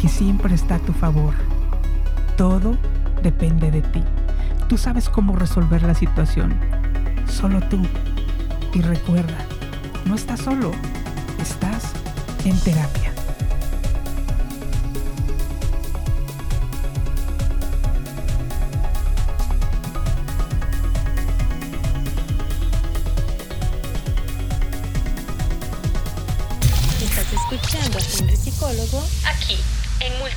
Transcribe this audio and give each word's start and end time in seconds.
que 0.00 0.08
siempre 0.08 0.54
está 0.54 0.76
a 0.76 0.78
tu 0.78 0.92
favor. 0.92 1.34
Todo 2.36 2.76
depende 3.22 3.70
de 3.70 3.82
ti. 3.82 4.02
Tú 4.68 4.78
sabes 4.78 5.08
cómo 5.08 5.36
resolver 5.36 5.82
la 5.82 5.94
situación. 5.94 6.54
Solo 7.26 7.60
tú. 7.68 7.82
Y 8.72 8.80
recuerda, 8.80 9.36
no 10.06 10.14
estás 10.14 10.40
solo, 10.40 10.70
estás 11.40 11.92
en 12.44 12.58
terapia. 12.60 13.09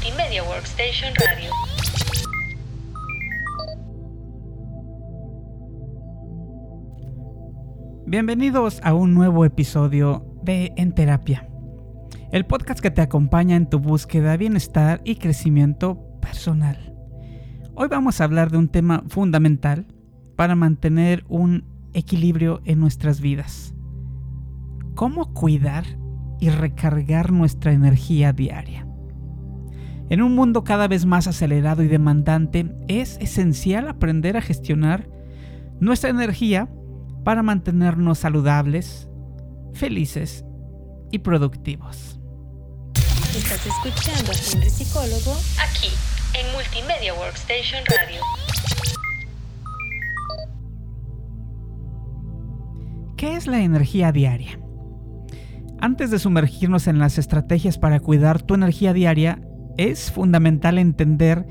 Multimedia 0.04 0.44
Workstation 0.44 1.14
Radio. 1.16 1.50
Bienvenidos 8.06 8.82
a 8.84 8.96
un 8.96 9.14
nuevo 9.14 9.46
episodio 9.46 10.26
de 10.44 10.74
En 10.76 10.94
Terapia, 10.94 11.48
el 12.34 12.46
podcast 12.46 12.82
que 12.82 12.92
te 12.92 13.02
acompaña 13.02 13.56
en 13.56 13.70
tu 13.70 13.80
búsqueda 13.80 14.32
de 14.32 14.38
bienestar 14.40 15.00
y 15.06 15.16
crecimiento 15.16 16.20
personal. 16.20 16.94
Hoy 17.74 17.88
vamos 17.88 18.20
a 18.20 18.26
hablar 18.26 18.52
de 18.52 18.58
un 18.58 18.68
tema 18.68 19.04
fundamental 19.08 19.88
para 20.36 20.56
mantener 20.56 21.24
un 21.30 21.64
equilibrio 21.94 22.62
en 22.66 22.82
nuestras 22.82 23.22
vidas. 23.22 23.74
¿Cómo 24.96 25.34
cuidar 25.34 25.86
y 26.42 26.50
recargar 26.50 27.32
nuestra 27.32 27.72
energía 27.72 28.34
diaria? 28.34 28.86
En 30.10 30.22
un 30.22 30.36
mundo 30.36 30.64
cada 30.64 30.88
vez 30.88 31.06
más 31.06 31.28
acelerado 31.28 31.82
y 31.82 31.88
demandante, 31.88 32.74
es 32.88 33.18
esencial 33.22 33.88
aprender 33.88 34.38
a 34.38 34.42
gestionar 34.42 35.08
nuestra 35.80 36.10
energía 36.10 36.70
para 37.24 37.42
mantenernos 37.42 38.20
saludables, 38.20 39.08
felices 39.74 40.46
y 41.12 41.20
productivos. 41.20 42.20
Estás 43.36 43.66
escuchando 43.66 44.32
a 44.32 44.36
Henry 44.36 44.70
Psicólogo 44.70 45.36
aquí 45.60 45.90
en 46.40 46.54
Multimedia 46.54 47.14
Workstation 47.14 47.82
Radio. 47.86 48.22
¿Qué 53.18 53.36
es 53.36 53.48
la 53.48 53.62
energía 53.62 54.12
diaria? 54.12 54.60
Antes 55.80 56.12
de 56.12 56.20
sumergirnos 56.20 56.88
en 56.88 57.00
las 57.00 57.18
estrategias 57.18 57.78
para 57.78 58.00
cuidar 58.00 58.42
tu 58.42 58.54
energía 58.54 58.94
diaria, 58.94 59.42
es 59.78 60.12
fundamental 60.12 60.78
entender 60.78 61.46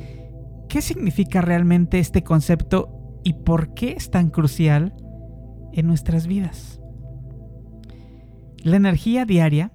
qué 0.68 0.80
significa 0.80 1.40
realmente 1.40 1.98
este 1.98 2.22
concepto 2.22 3.20
y 3.24 3.34
por 3.34 3.74
qué 3.74 3.92
es 3.92 4.10
tan 4.10 4.30
crucial 4.30 4.94
en 5.72 5.86
nuestras 5.86 6.26
vidas. 6.26 6.80
La 8.62 8.76
energía 8.76 9.24
diaria 9.24 9.72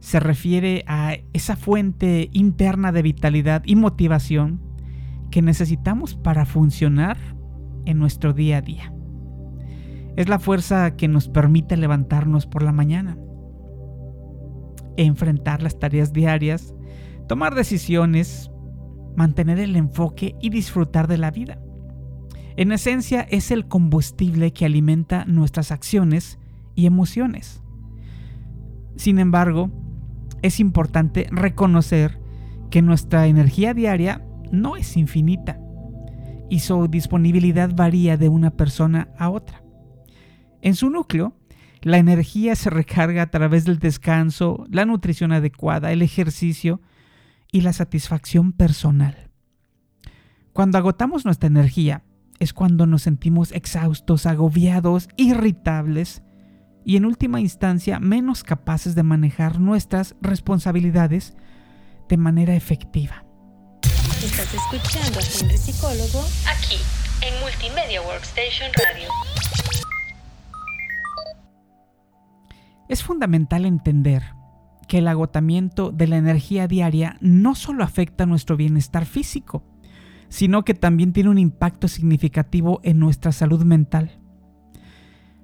se 0.00 0.20
refiere 0.20 0.84
a 0.86 1.16
esa 1.32 1.56
fuente 1.56 2.28
interna 2.32 2.92
de 2.92 3.02
vitalidad 3.02 3.62
y 3.64 3.76
motivación 3.76 4.60
que 5.30 5.40
necesitamos 5.40 6.14
para 6.14 6.44
funcionar 6.44 7.16
en 7.86 7.98
nuestro 7.98 8.32
día 8.32 8.58
a 8.58 8.60
día. 8.60 8.92
Es 10.16 10.28
la 10.28 10.38
fuerza 10.38 10.94
que 10.96 11.08
nos 11.08 11.28
permite 11.28 11.76
levantarnos 11.76 12.46
por 12.46 12.62
la 12.62 12.72
mañana, 12.72 13.16
enfrentar 14.96 15.62
las 15.62 15.78
tareas 15.78 16.12
diarias, 16.12 16.73
tomar 17.28 17.54
decisiones, 17.54 18.50
mantener 19.16 19.58
el 19.58 19.76
enfoque 19.76 20.34
y 20.40 20.50
disfrutar 20.50 21.08
de 21.08 21.18
la 21.18 21.30
vida. 21.30 21.58
En 22.56 22.70
esencia 22.70 23.22
es 23.22 23.50
el 23.50 23.66
combustible 23.66 24.52
que 24.52 24.64
alimenta 24.64 25.24
nuestras 25.24 25.72
acciones 25.72 26.38
y 26.74 26.86
emociones. 26.86 27.62
Sin 28.96 29.18
embargo, 29.18 29.70
es 30.42 30.60
importante 30.60 31.26
reconocer 31.30 32.20
que 32.70 32.82
nuestra 32.82 33.26
energía 33.26 33.74
diaria 33.74 34.24
no 34.52 34.76
es 34.76 34.96
infinita 34.96 35.58
y 36.48 36.60
su 36.60 36.86
disponibilidad 36.88 37.74
varía 37.74 38.16
de 38.16 38.28
una 38.28 38.50
persona 38.50 39.08
a 39.18 39.30
otra. 39.30 39.62
En 40.62 40.74
su 40.74 40.90
núcleo, 40.90 41.34
la 41.82 41.98
energía 41.98 42.54
se 42.54 42.70
recarga 42.70 43.22
a 43.22 43.30
través 43.30 43.64
del 43.64 43.78
descanso, 43.78 44.64
la 44.70 44.84
nutrición 44.84 45.32
adecuada, 45.32 45.92
el 45.92 46.02
ejercicio 46.02 46.80
y 47.54 47.60
la 47.60 47.72
satisfacción 47.72 48.50
personal. 48.52 49.30
Cuando 50.52 50.76
agotamos 50.76 51.24
nuestra 51.24 51.46
energía, 51.46 52.02
es 52.40 52.52
cuando 52.52 52.84
nos 52.84 53.02
sentimos 53.02 53.52
exhaustos, 53.52 54.26
agobiados, 54.26 55.08
irritables 55.16 56.24
y 56.84 56.96
en 56.96 57.04
última 57.04 57.40
instancia 57.40 58.00
menos 58.00 58.42
capaces 58.42 58.96
de 58.96 59.04
manejar 59.04 59.60
nuestras 59.60 60.16
responsabilidades 60.20 61.36
de 62.08 62.16
manera 62.16 62.56
efectiva. 62.56 63.24
Estás 63.84 64.52
escuchando 64.52 65.20
a 65.20 65.22
Henry 65.22 65.56
Psicólogo 65.56 66.26
aquí 66.50 66.78
en 67.22 67.40
Multimedia 67.40 68.02
Workstation 68.02 68.72
Radio. 68.74 69.08
Es 72.88 73.04
fundamental 73.04 73.64
entender 73.64 74.24
que 74.86 74.98
el 74.98 75.08
agotamiento 75.08 75.90
de 75.90 76.06
la 76.06 76.16
energía 76.16 76.68
diaria 76.68 77.16
no 77.20 77.54
solo 77.54 77.84
afecta 77.84 78.26
nuestro 78.26 78.56
bienestar 78.56 79.06
físico, 79.06 79.64
sino 80.28 80.64
que 80.64 80.74
también 80.74 81.12
tiene 81.12 81.30
un 81.30 81.38
impacto 81.38 81.88
significativo 81.88 82.80
en 82.82 82.98
nuestra 82.98 83.32
salud 83.32 83.64
mental. 83.64 84.18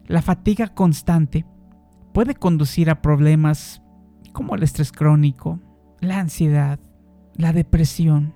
La 0.06 0.22
fatiga 0.22 0.68
constante 0.68 1.46
puede 2.12 2.34
conducir 2.34 2.90
a 2.90 3.00
problemas 3.00 3.82
como 4.32 4.54
el 4.54 4.62
estrés 4.62 4.92
crónico, 4.92 5.60
la 6.00 6.18
ansiedad, 6.18 6.80
la 7.34 7.52
depresión, 7.52 8.34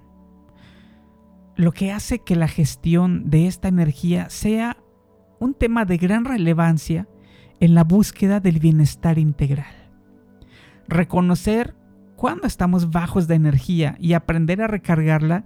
lo 1.56 1.72
que 1.72 1.92
hace 1.92 2.20
que 2.20 2.36
la 2.36 2.48
gestión 2.48 3.30
de 3.30 3.46
esta 3.46 3.68
energía 3.68 4.28
sea 4.30 4.76
un 5.40 5.54
tema 5.54 5.84
de 5.84 5.98
gran 5.98 6.24
relevancia 6.24 7.08
en 7.60 7.74
la 7.74 7.84
búsqueda 7.84 8.40
del 8.40 8.58
bienestar 8.58 9.18
integral. 9.18 9.83
Reconocer 10.88 11.76
cuando 12.16 12.46
estamos 12.46 12.90
bajos 12.90 13.26
de 13.26 13.34
energía 13.34 13.96
y 13.98 14.12
aprender 14.12 14.62
a 14.62 14.66
recargarla 14.66 15.44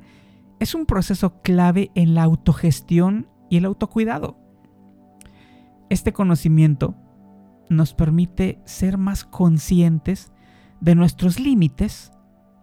es 0.60 0.75
un 0.75 0.87
proceso 0.87 1.41
clave 1.43 1.91
en 1.94 2.15
la 2.15 2.25
autogestión 2.25 3.28
y 3.49 3.59
el 3.59 3.65
autocuidado. 3.65 4.38
Este 5.91 6.12
conocimiento 6.12 6.94
nos 7.71 7.94
permite 7.94 8.60
ser 8.65 8.99
más 8.99 9.25
conscientes 9.25 10.32
de 10.81 10.94
nuestros 10.94 11.40
límites 11.40 12.12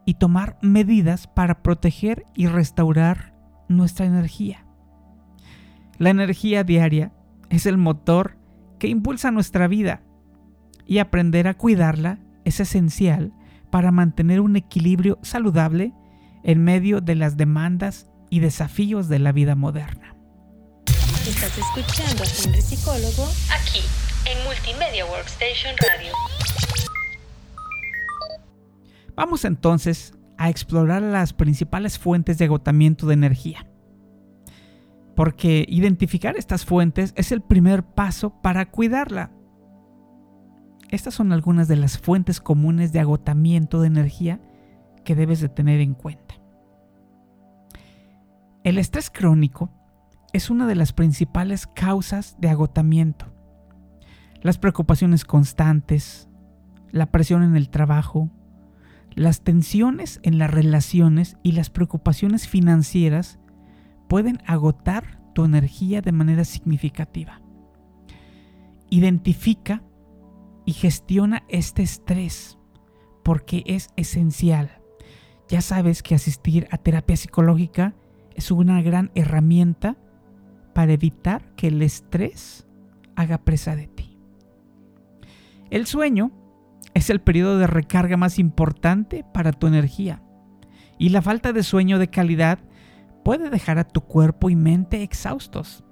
y 0.06 0.16
tomar 0.16 0.58
medidas 0.62 1.28
para 1.28 1.62
proteger 1.64 2.26
y 2.36 2.48
restaurar 2.48 3.34
nuestra 3.68 4.06
energía. 4.06 4.66
La 5.98 6.10
energía 6.10 6.64
diaria 6.64 7.12
es 7.50 7.66
el 7.66 7.78
motor 7.78 8.38
que 8.80 8.88
impulsa 8.88 9.32
nuestra 9.32 9.68
vida 9.68 10.02
y 10.86 11.00
aprender 11.00 11.48
a 11.48 11.56
cuidarla 11.56 12.20
es 12.46 12.60
esencial 12.60 13.34
para 13.70 13.92
mantener 13.92 14.40
un 14.40 14.56
equilibrio 14.56 15.20
saludable 15.22 15.94
en 16.44 16.64
medio 16.64 17.02
de 17.02 17.16
las 17.16 17.36
demandas 17.36 18.08
y 18.30 18.40
desafíos 18.40 19.10
de 19.10 19.20
la 19.20 19.32
vida 19.32 19.56
moderna. 19.56 20.16
Estás 21.28 21.58
escuchando 21.58 22.24
a 22.24 22.28
Henry 22.28 22.62
Psicólogo 22.62 23.28
aquí 23.52 23.82
en 24.30 24.44
Multimedia 24.46 25.06
Workstation 25.06 25.76
Radio. 25.78 26.14
Vamos 29.16 29.46
entonces 29.46 30.14
a 30.38 30.50
explorar 30.50 31.02
las 31.02 31.34
principales 31.34 31.98
fuentes 31.98 32.38
de 32.38 32.46
agotamiento 32.46 33.08
de 33.08 33.14
energía. 33.14 33.68
Porque 35.16 35.66
identificar 35.68 36.36
estas 36.38 36.66
fuentes 36.66 37.14
es 37.16 37.32
el 37.32 37.42
primer 37.42 37.84
paso 37.84 38.42
para 38.42 38.70
cuidarla. 38.70 39.32
Estas 40.96 41.14
son 41.14 41.34
algunas 41.34 41.68
de 41.68 41.76
las 41.76 41.98
fuentes 41.98 42.40
comunes 42.40 42.94
de 42.94 43.02
agotamiento 43.02 43.82
de 43.82 43.88
energía 43.88 44.40
que 45.04 45.14
debes 45.14 45.42
de 45.42 45.50
tener 45.50 45.82
en 45.82 45.94
cuenta. 45.94 46.36
El 48.64 48.78
estrés 48.78 49.10
crónico 49.10 49.70
es 50.32 50.50
una 50.50 50.66
de 50.66 50.76
las 50.76 50.94
principales 50.94 51.68
causas 51.68 52.38
de 52.40 52.48
agotamiento. 52.48 53.26
Las 54.42 54.58
preocupaciones 54.58 55.26
constantes, 55.26 56.30
la 56.92 57.12
presión 57.12 57.44
en 57.44 57.58
el 57.58 57.70
trabajo, 57.70 58.32
las 59.16 59.42
tensiones 59.42 60.22
en 60.24 60.38
las 60.38 60.50
relaciones 60.50 61.36
y 61.44 61.52
las 61.52 61.70
preocupaciones 61.70 62.48
financieras 62.48 63.38
pueden 64.08 64.42
agotar 64.48 65.20
tu 65.34 65.44
energía 65.44 66.00
de 66.00 66.14
manera 66.14 66.46
significativa. 66.46 67.42
Identifica 68.90 69.84
y 70.66 70.74
gestiona 70.74 71.44
este 71.48 71.84
estrés 71.84 72.58
porque 73.24 73.64
es 73.66 73.90
esencial. 73.96 74.82
Ya 75.48 75.62
sabes 75.62 76.04
que 76.04 76.16
asistir 76.16 76.68
a 76.72 76.78
terapia 76.78 77.16
psicológica 77.16 77.96
es 78.36 78.52
una 78.52 78.82
gran 78.82 79.12
herramienta 79.16 79.98
para 80.74 80.94
evitar 80.94 81.56
que 81.56 81.68
el 81.68 81.82
estrés 81.82 82.68
haga 83.16 83.38
presa 83.40 83.76
de 83.76 83.88
ti. 83.88 84.20
El 85.70 85.86
sueño 85.86 86.32
es 86.94 87.10
el 87.10 87.22
periodo 87.22 87.58
de 87.58 87.68
recarga 87.68 88.18
más 88.18 88.40
importante 88.40 89.26
para 89.34 89.52
tu 89.52 89.68
energía 89.68 90.22
y 90.98 91.10
la 91.10 91.22
falta 91.22 91.54
de 91.54 91.64
sueño 91.64 92.00
de 92.00 92.10
calidad 92.10 92.60
puede 93.24 93.50
dejar 93.50 93.80
a 93.80 93.88
tu 93.88 94.02
cuerpo 94.02 94.50
y 94.50 94.56
mente 94.56 95.02
exhaustos, 95.02 95.84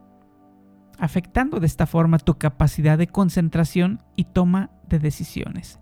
afectando 1.04 1.60
de 1.60 1.66
esta 1.66 1.86
forma 1.86 2.18
tu 2.18 2.36
capacidad 2.36 2.98
de 2.98 3.08
concentración 3.08 4.02
y 4.16 4.24
toma 4.24 4.70
de 4.88 5.00
decisiones. 5.00 5.78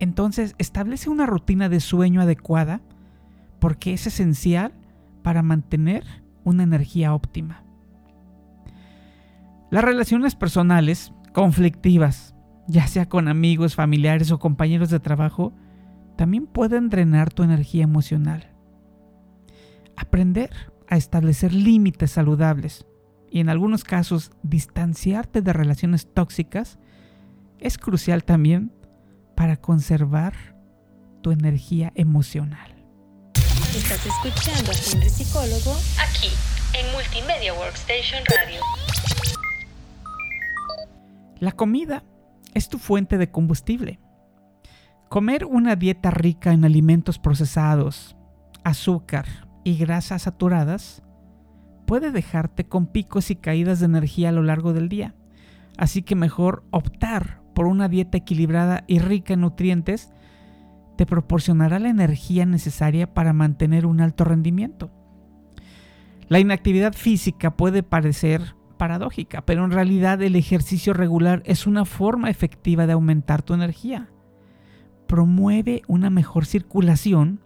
Entonces, 0.00 0.56
establece 0.58 1.08
una 1.08 1.24
rutina 1.24 1.68
de 1.68 1.78
sueño 1.78 2.20
adecuada 2.20 2.80
porque 3.60 3.92
es 3.92 4.08
esencial 4.08 4.72
para 5.22 5.42
mantener 5.42 6.02
una 6.42 6.64
energía 6.64 7.14
óptima. 7.14 7.62
Las 9.70 9.84
relaciones 9.84 10.34
personales 10.34 11.12
conflictivas, 11.32 12.34
ya 12.66 12.88
sea 12.88 13.08
con 13.08 13.28
amigos, 13.28 13.76
familiares 13.76 14.32
o 14.32 14.40
compañeros 14.40 14.90
de 14.90 14.98
trabajo, 14.98 15.52
también 16.16 16.48
pueden 16.48 16.88
drenar 16.88 17.32
tu 17.32 17.44
energía 17.44 17.84
emocional. 17.84 18.50
Aprender 19.96 20.50
a 20.88 20.96
establecer 20.96 21.52
límites 21.52 22.10
saludables 22.10 22.84
y 23.36 23.40
en 23.40 23.50
algunos 23.50 23.84
casos 23.84 24.30
distanciarte 24.42 25.42
de 25.42 25.52
relaciones 25.52 26.10
tóxicas 26.10 26.78
es 27.58 27.76
crucial 27.76 28.24
también 28.24 28.72
para 29.34 29.58
conservar 29.58 30.56
tu 31.20 31.32
energía 31.32 31.92
emocional. 31.96 32.82
Estás 33.34 34.06
escuchando 34.06 34.70
a 34.70 34.74
Henry 34.74 35.10
Psicólogo 35.10 35.76
aquí 36.00 36.30
en 36.72 36.90
Multimedia 36.92 37.52
Workstation 37.52 38.24
Radio. 38.24 38.62
La 41.38 41.52
comida 41.52 42.04
es 42.54 42.70
tu 42.70 42.78
fuente 42.78 43.18
de 43.18 43.30
combustible. 43.30 44.00
Comer 45.10 45.44
una 45.44 45.76
dieta 45.76 46.10
rica 46.10 46.52
en 46.52 46.64
alimentos 46.64 47.18
procesados, 47.18 48.16
azúcar 48.64 49.26
y 49.62 49.76
grasas 49.76 50.22
saturadas 50.22 51.02
puede 51.86 52.10
dejarte 52.10 52.64
con 52.64 52.86
picos 52.86 53.30
y 53.30 53.36
caídas 53.36 53.80
de 53.80 53.86
energía 53.86 54.28
a 54.28 54.32
lo 54.32 54.42
largo 54.42 54.72
del 54.72 54.88
día. 54.88 55.14
Así 55.78 56.02
que 56.02 56.14
mejor 56.14 56.64
optar 56.70 57.40
por 57.54 57.66
una 57.66 57.88
dieta 57.88 58.18
equilibrada 58.18 58.84
y 58.86 58.98
rica 58.98 59.34
en 59.34 59.40
nutrientes 59.40 60.10
te 60.96 61.06
proporcionará 61.06 61.78
la 61.78 61.88
energía 61.88 62.46
necesaria 62.46 63.12
para 63.12 63.32
mantener 63.32 63.86
un 63.86 64.00
alto 64.00 64.24
rendimiento. 64.24 64.90
La 66.28 66.40
inactividad 66.40 66.94
física 66.94 67.56
puede 67.56 67.82
parecer 67.82 68.56
paradójica, 68.78 69.42
pero 69.44 69.64
en 69.64 69.70
realidad 69.70 70.20
el 70.22 70.36
ejercicio 70.36 70.92
regular 70.92 71.42
es 71.46 71.66
una 71.66 71.84
forma 71.84 72.30
efectiva 72.30 72.86
de 72.86 72.94
aumentar 72.94 73.42
tu 73.42 73.54
energía. 73.54 74.08
Promueve 75.06 75.82
una 75.86 76.10
mejor 76.10 76.46
circulación, 76.46 77.40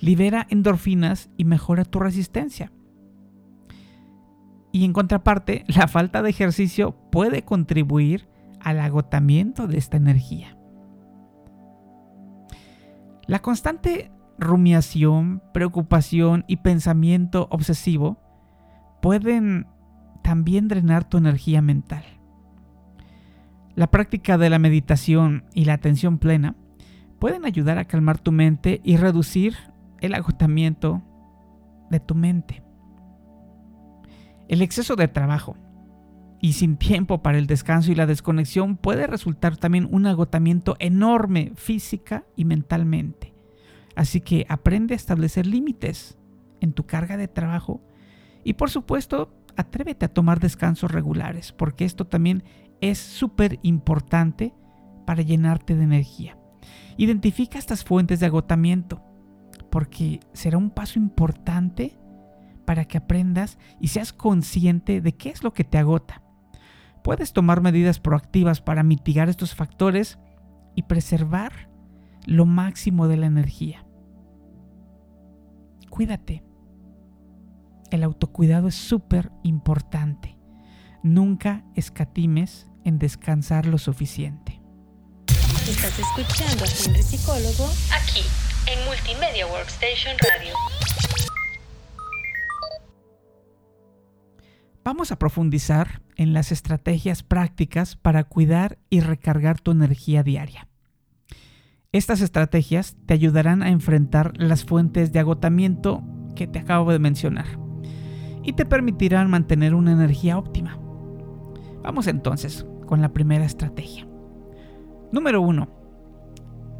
libera 0.00 0.46
endorfinas 0.50 1.30
y 1.36 1.44
mejora 1.44 1.84
tu 1.84 2.00
resistencia. 2.00 2.72
Y 4.74 4.84
en 4.84 4.92
contraparte, 4.92 5.64
la 5.68 5.86
falta 5.86 6.20
de 6.20 6.30
ejercicio 6.30 6.96
puede 7.12 7.44
contribuir 7.44 8.28
al 8.58 8.80
agotamiento 8.80 9.68
de 9.68 9.78
esta 9.78 9.96
energía. 9.96 10.58
La 13.28 13.38
constante 13.38 14.10
rumiación, 14.36 15.44
preocupación 15.52 16.44
y 16.48 16.56
pensamiento 16.56 17.46
obsesivo 17.52 18.18
pueden 19.00 19.68
también 20.24 20.66
drenar 20.66 21.08
tu 21.08 21.18
energía 21.18 21.62
mental. 21.62 22.02
La 23.76 23.92
práctica 23.92 24.38
de 24.38 24.50
la 24.50 24.58
meditación 24.58 25.44
y 25.54 25.66
la 25.66 25.74
atención 25.74 26.18
plena 26.18 26.56
pueden 27.20 27.44
ayudar 27.44 27.78
a 27.78 27.84
calmar 27.84 28.18
tu 28.18 28.32
mente 28.32 28.80
y 28.82 28.96
reducir 28.96 29.54
el 30.00 30.14
agotamiento 30.14 31.00
de 31.92 32.00
tu 32.00 32.16
mente. 32.16 32.64
El 34.48 34.62
exceso 34.62 34.96
de 34.96 35.08
trabajo 35.08 35.56
y 36.40 36.52
sin 36.52 36.76
tiempo 36.76 37.22
para 37.22 37.38
el 37.38 37.46
descanso 37.46 37.90
y 37.90 37.94
la 37.94 38.06
desconexión 38.06 38.76
puede 38.76 39.06
resultar 39.06 39.56
también 39.56 39.88
un 39.90 40.06
agotamiento 40.06 40.76
enorme 40.78 41.52
física 41.54 42.26
y 42.36 42.44
mentalmente. 42.44 43.34
Así 43.96 44.20
que 44.20 44.44
aprende 44.48 44.94
a 44.94 44.96
establecer 44.96 45.46
límites 45.46 46.18
en 46.60 46.72
tu 46.72 46.84
carga 46.84 47.16
de 47.16 47.28
trabajo 47.28 47.82
y 48.42 48.54
por 48.54 48.70
supuesto 48.70 49.32
atrévete 49.56 50.06
a 50.06 50.12
tomar 50.12 50.40
descansos 50.40 50.90
regulares, 50.90 51.52
porque 51.52 51.84
esto 51.84 52.06
también 52.06 52.44
es 52.80 52.98
súper 52.98 53.58
importante 53.62 54.52
para 55.06 55.22
llenarte 55.22 55.76
de 55.76 55.84
energía. 55.84 56.36
Identifica 56.96 57.58
estas 57.58 57.84
fuentes 57.84 58.20
de 58.20 58.26
agotamiento, 58.26 59.02
porque 59.70 60.20
será 60.32 60.58
un 60.58 60.70
paso 60.70 60.98
importante 60.98 61.98
para 62.64 62.84
que 62.84 62.98
aprendas 62.98 63.58
y 63.80 63.88
seas 63.88 64.12
consciente 64.12 65.00
de 65.00 65.14
qué 65.14 65.30
es 65.30 65.42
lo 65.42 65.52
que 65.52 65.64
te 65.64 65.78
agota. 65.78 66.22
Puedes 67.02 67.32
tomar 67.32 67.60
medidas 67.60 68.00
proactivas 68.00 68.60
para 68.60 68.82
mitigar 68.82 69.28
estos 69.28 69.54
factores 69.54 70.18
y 70.74 70.82
preservar 70.84 71.68
lo 72.26 72.46
máximo 72.46 73.08
de 73.08 73.16
la 73.16 73.26
energía. 73.26 73.84
Cuídate 75.90 76.42
el 77.94 78.02
autocuidado 78.02 78.66
es 78.66 78.74
súper 78.74 79.30
importante. 79.44 80.36
Nunca 81.04 81.64
escatimes 81.76 82.66
en 82.84 82.98
descansar 82.98 83.66
lo 83.66 83.78
suficiente. 83.78 84.60
Estás 85.68 85.96
escuchando 85.98 86.64
a 86.64 86.68
Henry 86.68 87.02
Psicólogo 87.02 87.70
aquí 87.92 88.22
en 88.66 88.84
Multimedia 88.86 89.46
Workstation 89.46 90.16
Radio. 90.18 90.54
Vamos 94.84 95.12
a 95.12 95.18
profundizar 95.18 96.02
en 96.16 96.34
las 96.34 96.52
estrategias 96.52 97.22
prácticas 97.22 97.96
para 97.96 98.22
cuidar 98.24 98.76
y 98.90 99.00
recargar 99.00 99.58
tu 99.58 99.70
energía 99.70 100.22
diaria. 100.22 100.68
Estas 101.90 102.20
estrategias 102.20 102.94
te 103.06 103.14
ayudarán 103.14 103.62
a 103.62 103.70
enfrentar 103.70 104.34
las 104.36 104.66
fuentes 104.66 105.10
de 105.10 105.20
agotamiento 105.20 106.04
que 106.36 106.46
te 106.46 106.58
acabo 106.58 106.92
de 106.92 106.98
mencionar 106.98 107.46
y 108.42 108.52
te 108.52 108.66
permitirán 108.66 109.30
mantener 109.30 109.74
una 109.74 109.92
energía 109.92 110.36
óptima. 110.36 110.78
Vamos 111.82 112.06
entonces 112.06 112.66
con 112.84 113.00
la 113.00 113.14
primera 113.14 113.46
estrategia. 113.46 114.06
Número 115.12 115.40
1. 115.40 115.66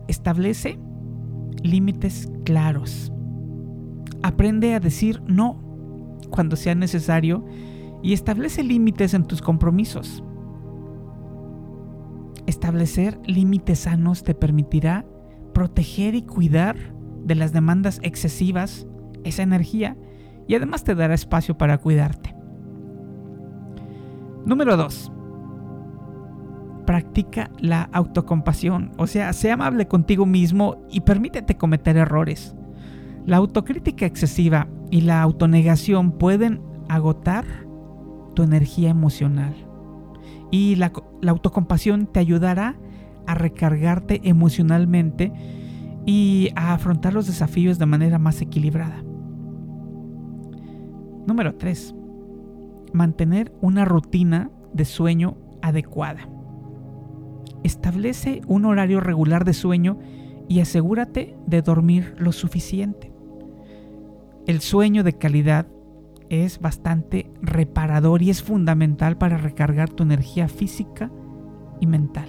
Establece 0.08 0.78
límites 1.62 2.28
claros. 2.44 3.10
Aprende 4.22 4.74
a 4.74 4.80
decir 4.80 5.22
no 5.26 6.18
cuando 6.28 6.56
sea 6.56 6.74
necesario 6.74 7.46
y 8.04 8.12
establece 8.12 8.62
límites 8.62 9.14
en 9.14 9.24
tus 9.24 9.40
compromisos. 9.40 10.22
Establecer 12.46 13.18
límites 13.24 13.80
sanos 13.80 14.22
te 14.22 14.34
permitirá 14.34 15.06
proteger 15.54 16.14
y 16.14 16.20
cuidar 16.20 16.76
de 17.24 17.34
las 17.34 17.54
demandas 17.54 18.00
excesivas, 18.02 18.86
esa 19.24 19.42
energía 19.42 19.96
y 20.46 20.54
además 20.54 20.84
te 20.84 20.94
dará 20.94 21.14
espacio 21.14 21.56
para 21.56 21.78
cuidarte. 21.78 22.36
Número 24.44 24.76
2. 24.76 25.10
Practica 26.84 27.50
la 27.58 27.88
autocompasión, 27.90 28.92
o 28.98 29.06
sea, 29.06 29.32
sé 29.32 29.50
amable 29.50 29.88
contigo 29.88 30.26
mismo 30.26 30.84
y 30.90 31.00
permítete 31.00 31.56
cometer 31.56 31.96
errores. 31.96 32.54
La 33.24 33.38
autocrítica 33.38 34.04
excesiva 34.04 34.68
y 34.90 35.00
la 35.00 35.22
autonegación 35.22 36.12
pueden 36.18 36.60
agotar 36.90 37.63
tu 38.34 38.42
energía 38.42 38.90
emocional. 38.90 39.54
Y 40.50 40.76
la, 40.76 40.92
autocompasión 41.26 42.06
te 42.06 42.20
ayudará 42.20 42.76
a 43.26 43.34
recargarte 43.34 44.20
emocionalmente 44.24 45.32
y 46.06 46.50
a 46.54 46.74
afrontar 46.74 47.14
los 47.14 47.26
desafíos 47.26 47.78
de 47.78 47.86
manera 47.86 48.18
más 48.18 48.40
equilibrada. 48.40 49.02
Número 51.26 51.54
3. 51.54 51.94
Mantener 52.92 53.52
una 53.62 53.84
rutina 53.84 54.50
de 54.72 54.84
sueño 54.84 55.36
adecuada. 55.62 56.28
Establece 57.62 58.42
un 58.46 58.66
horario 58.66 59.00
regular 59.00 59.44
de 59.46 59.54
sueño 59.54 59.98
y 60.48 60.60
asegúrate 60.60 61.34
de 61.46 61.62
dormir 61.62 62.14
lo 62.18 62.32
suficiente. 62.32 63.10
El 64.46 64.60
sueño 64.60 65.02
de 65.02 65.14
calidad 65.14 65.66
es 66.42 66.58
bastante 66.58 67.30
reparador 67.40 68.22
y 68.22 68.30
es 68.30 68.42
fundamental 68.42 69.16
para 69.16 69.36
recargar 69.36 69.90
tu 69.90 70.02
energía 70.02 70.48
física 70.48 71.10
y 71.80 71.86
mental. 71.86 72.28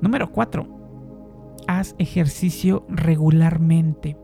Número 0.00 0.30
4. 0.32 0.66
Haz 1.66 1.94
ejercicio 1.98 2.86
regularmente. 2.88 4.16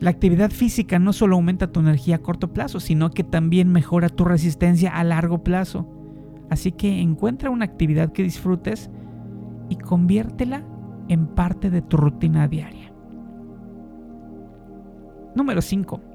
La 0.00 0.10
actividad 0.10 0.50
física 0.50 0.98
no 0.98 1.12
solo 1.12 1.36
aumenta 1.36 1.70
tu 1.70 1.80
energía 1.80 2.16
a 2.16 2.22
corto 2.22 2.52
plazo, 2.52 2.80
sino 2.80 3.10
que 3.10 3.22
también 3.22 3.70
mejora 3.70 4.08
tu 4.08 4.24
resistencia 4.24 4.90
a 4.90 5.04
largo 5.04 5.44
plazo. 5.44 5.88
Así 6.50 6.72
que 6.72 7.00
encuentra 7.00 7.50
una 7.50 7.64
actividad 7.64 8.12
que 8.12 8.24
disfrutes 8.24 8.90
y 9.68 9.76
conviértela 9.76 10.64
en 11.08 11.28
parte 11.28 11.70
de 11.70 11.82
tu 11.82 11.96
rutina 11.96 12.48
diaria. 12.48 12.92
Número 15.34 15.62
5. 15.62 16.11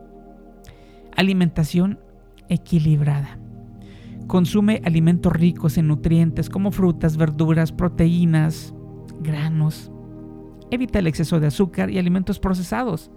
Alimentación 1.17 1.99
equilibrada. 2.47 3.37
Consume 4.27 4.81
alimentos 4.85 5.33
ricos 5.33 5.77
en 5.77 5.87
nutrientes 5.87 6.49
como 6.49 6.71
frutas, 6.71 7.17
verduras, 7.17 7.73
proteínas, 7.73 8.73
granos. 9.19 9.91
Evita 10.71 10.99
el 10.99 11.07
exceso 11.07 11.41
de 11.41 11.47
azúcar 11.47 11.89
y 11.89 11.97
alimentos 11.97 12.39
procesados 12.39 13.11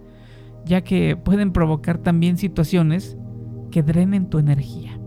ya 0.65 0.81
que 0.81 1.15
pueden 1.15 1.51
provocar 1.53 1.97
también 1.97 2.37
situaciones 2.37 3.17
que 3.71 3.83
drenen 3.83 4.29
tu 4.29 4.39
energía. 4.39 4.97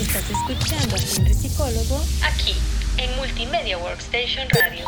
Estás 0.00 0.28
escuchando 0.30 0.96
a 0.96 0.98
Henry 0.98 1.34
Psicólogo 1.34 2.00
aquí 2.24 2.54
en 2.98 3.16
Multimedia 3.16 3.78
Workstation 3.78 4.48
Radio. 4.50 4.86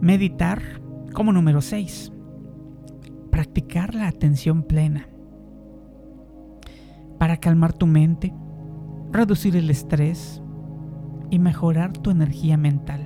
Meditar 0.00 0.62
como 1.12 1.32
número 1.32 1.60
6. 1.60 2.12
Practicar 3.30 3.94
la 3.94 4.08
atención 4.08 4.62
plena. 4.62 5.08
Para 7.18 7.36
calmar 7.36 7.72
tu 7.72 7.86
mente, 7.86 8.32
reducir 9.12 9.56
el 9.56 9.70
estrés 9.70 10.42
y 11.30 11.38
mejorar 11.38 11.92
tu 11.92 12.10
energía 12.10 12.56
mental. 12.56 13.04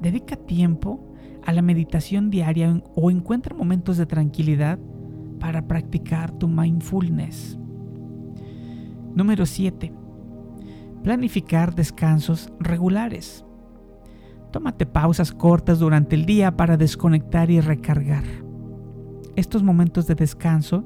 Dedica 0.00 0.36
tiempo 0.36 1.14
a 1.44 1.52
la 1.52 1.62
meditación 1.62 2.30
diaria 2.30 2.82
o 2.94 3.10
encuentra 3.10 3.54
momentos 3.54 3.96
de 3.96 4.06
tranquilidad 4.06 4.78
para 5.40 5.66
practicar 5.66 6.30
tu 6.32 6.48
mindfulness. 6.48 7.58
Número 9.14 9.46
7. 9.46 9.92
Planificar 11.02 11.74
descansos 11.74 12.52
regulares. 12.58 13.44
Tómate 14.50 14.86
pausas 14.86 15.32
cortas 15.32 15.78
durante 15.78 16.16
el 16.16 16.26
día 16.26 16.56
para 16.56 16.76
desconectar 16.76 17.50
y 17.50 17.60
recargar. 17.60 18.43
Estos 19.36 19.62
momentos 19.62 20.06
de 20.06 20.14
descanso 20.14 20.84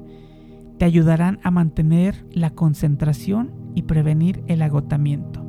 te 0.77 0.85
ayudarán 0.85 1.39
a 1.43 1.51
mantener 1.51 2.25
la 2.31 2.51
concentración 2.51 3.51
y 3.75 3.83
prevenir 3.83 4.43
el 4.47 4.61
agotamiento. 4.61 5.43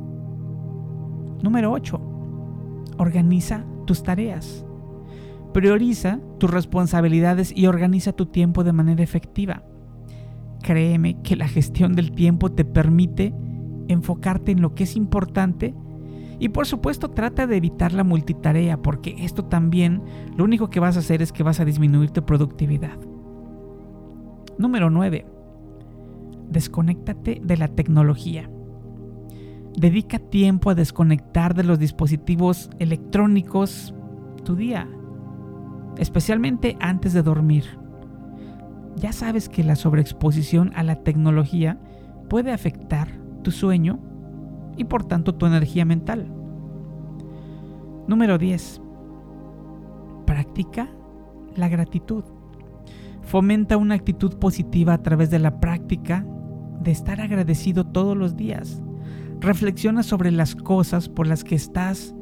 Número 1.41 1.71
8 1.71 1.99
Organiza 2.97 3.65
tus 3.87 4.03
tareas. 4.03 4.65
Prioriza 5.53 6.19
tus 6.37 6.51
responsabilidades 6.51 7.51
y 7.55 7.65
organiza 7.65 8.13
tu 8.13 8.27
tiempo 8.27 8.63
de 8.63 8.73
manera 8.73 9.03
efectiva. 9.03 9.63
Créeme 10.61 11.21
que 11.23 11.35
la 11.35 11.47
gestión 11.47 11.93
del 11.93 12.11
tiempo 12.11 12.51
te 12.51 12.63
permite 12.63 13.33
enfocarte 13.87 14.51
en 14.51 14.61
lo 14.61 14.75
que 14.75 14.83
es 14.83 14.95
importante 14.95 15.73
y 16.41 16.49
por 16.49 16.65
supuesto 16.65 17.11
trata 17.11 17.45
de 17.45 17.55
evitar 17.55 17.93
la 17.93 18.03
multitarea 18.03 18.81
porque 18.81 19.13
esto 19.19 19.45
también 19.45 20.01
lo 20.35 20.43
único 20.43 20.71
que 20.71 20.79
vas 20.79 20.97
a 20.97 21.01
hacer 21.01 21.21
es 21.21 21.31
que 21.31 21.43
vas 21.43 21.59
a 21.59 21.65
disminuir 21.65 22.09
tu 22.09 22.25
productividad. 22.25 22.97
Número 24.57 24.89
9. 24.89 25.23
Desconéctate 26.49 27.39
de 27.43 27.57
la 27.57 27.67
tecnología. 27.67 28.49
Dedica 29.77 30.17
tiempo 30.17 30.71
a 30.71 30.75
desconectar 30.75 31.53
de 31.53 31.63
los 31.63 31.77
dispositivos 31.77 32.71
electrónicos 32.79 33.93
tu 34.43 34.55
día, 34.55 34.89
especialmente 35.97 36.75
antes 36.79 37.13
de 37.13 37.21
dormir. 37.21 37.65
Ya 38.95 39.13
sabes 39.13 39.47
que 39.47 39.63
la 39.63 39.75
sobreexposición 39.75 40.71
a 40.73 40.81
la 40.81 41.03
tecnología 41.03 41.79
puede 42.29 42.51
afectar 42.51 43.09
tu 43.43 43.51
sueño 43.51 44.10
y 44.77 44.85
por 44.85 45.03
tanto 45.03 45.35
tu 45.35 45.45
energía 45.45 45.85
mental. 45.85 46.27
Número 48.07 48.37
10. 48.37 48.81
Practica 50.25 50.89
la 51.55 51.69
gratitud. 51.69 52.23
Fomenta 53.21 53.77
una 53.77 53.95
actitud 53.95 54.37
positiva 54.37 54.93
a 54.93 55.01
través 55.01 55.29
de 55.29 55.39
la 55.39 55.59
práctica 55.59 56.25
de 56.81 56.91
estar 56.91 57.21
agradecido 57.21 57.85
todos 57.85 58.17
los 58.17 58.35
días. 58.35 58.81
Reflexiona 59.39 60.03
sobre 60.03 60.31
las 60.31 60.55
cosas 60.55 61.09
por 61.09 61.27
las 61.27 61.43
que 61.43 61.55
estás 61.55 62.15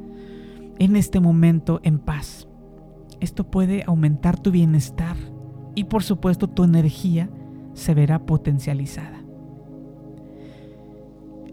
en 0.78 0.96
este 0.96 1.20
momento 1.20 1.80
en 1.82 1.98
paz. 1.98 2.48
Esto 3.20 3.50
puede 3.50 3.84
aumentar 3.86 4.38
tu 4.38 4.50
bienestar 4.50 5.16
y 5.74 5.84
por 5.84 6.02
supuesto 6.02 6.48
tu 6.48 6.64
energía 6.64 7.30
se 7.74 7.94
verá 7.94 8.24
potencializada. 8.26 9.19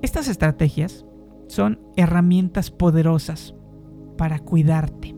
Estas 0.08 0.30
estrategias 0.30 1.06
son 1.50 1.82
herramientas 1.98 2.72
poderosas 2.72 3.54
para 4.18 4.40
cuidarte. 4.40 5.14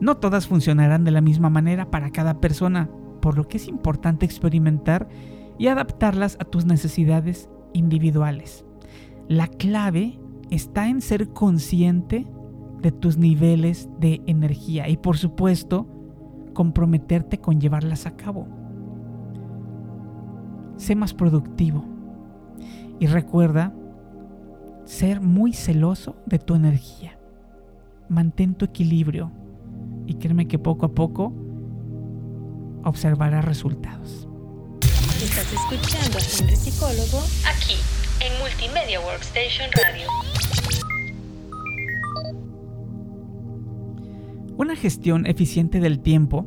No 0.00 0.16
todas 0.16 0.48
funcionarán 0.48 1.04
de 1.04 1.12
la 1.12 1.20
misma 1.20 1.48
manera 1.48 1.88
para 1.88 2.10
cada 2.10 2.40
persona, 2.40 2.90
por 3.20 3.36
lo 3.36 3.46
que 3.46 3.58
es 3.58 3.68
importante 3.68 4.26
experimentar 4.26 5.08
y 5.58 5.68
adaptarlas 5.68 6.36
a 6.40 6.44
tus 6.44 6.66
necesidades 6.66 7.48
individuales. 7.72 8.64
La 9.28 9.46
clave 9.46 10.18
está 10.50 10.88
en 10.88 11.00
ser 11.00 11.28
consciente 11.28 12.26
de 12.80 12.90
tus 12.90 13.16
niveles 13.16 13.88
de 14.00 14.22
energía 14.26 14.88
y 14.88 14.96
por 14.96 15.18
supuesto 15.18 15.86
comprometerte 16.52 17.38
con 17.38 17.60
llevarlas 17.60 18.06
a 18.06 18.16
cabo. 18.16 18.48
Sé 20.78 20.96
más 20.96 21.14
productivo 21.14 21.91
y 23.02 23.08
recuerda 23.08 23.74
ser 24.84 25.20
muy 25.20 25.52
celoso 25.54 26.14
de 26.24 26.38
tu 26.38 26.54
energía. 26.54 27.18
Mantén 28.08 28.54
tu 28.54 28.64
equilibrio 28.64 29.32
y 30.06 30.14
créeme 30.14 30.46
que 30.46 30.60
poco 30.60 30.86
a 30.86 30.94
poco 30.94 31.32
observarás 32.84 33.44
resultados. 33.44 34.28
Estás 35.20 35.52
escuchando 35.52 36.16
a 36.16 36.20
Henry 36.20 36.54
Psicólogo 36.54 37.18
aquí 37.44 37.74
en 38.20 38.38
Multimedia 38.38 39.00
Workstation 39.00 39.68
Radio. 39.72 40.06
Una 44.56 44.76
gestión 44.76 45.26
eficiente 45.26 45.80
del 45.80 45.98
tiempo 45.98 46.46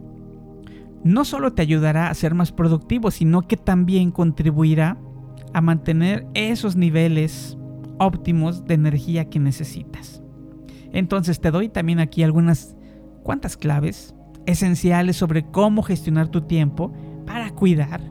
no 1.03 1.25
solo 1.25 1.51
te 1.51 1.63
ayudará 1.63 2.09
a 2.09 2.13
ser 2.13 2.33
más 2.33 2.53
productivo, 2.53 3.11
sino 3.11 3.41
que 3.41 3.57
también 3.57 4.11
contribuirá 4.11 4.97
a 5.55 5.61
mantener 5.61 6.27
esos 6.33 6.75
niveles 6.75 7.57
óptimos 7.97 8.65
de 8.65 8.73
energía 8.73 9.29
que 9.29 9.39
necesitas. 9.39 10.21
Entonces 10.91 11.39
te 11.39 11.49
doy 11.49 11.69
también 11.69 12.01
aquí 12.01 12.23
algunas 12.23 12.75
cuantas 13.23 13.55
claves 13.55 14.13
esenciales 14.45 15.15
sobre 15.15 15.49
cómo 15.49 15.81
gestionar 15.81 16.27
tu 16.27 16.41
tiempo 16.41 16.91
para 17.25 17.51
cuidar 17.51 18.01